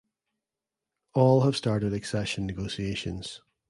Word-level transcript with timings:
All 1.13 1.41
have 1.41 1.55
started 1.55 1.93
accession 1.93 2.47
negotiations. 2.47 3.41